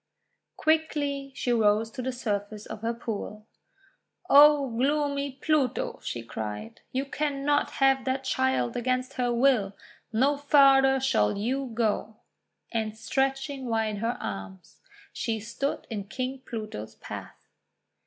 [0.57, 3.45] Quickly she rose to the surface of her pool.
[4.31, 9.75] :<O gloomy Pluto," she cried, :<y°u cannot have that child against her will!
[10.11, 12.15] No farther shall you go."
[12.71, 14.81] And stretching wide her arms,
[15.13, 17.35] she stood in King Pluto's path.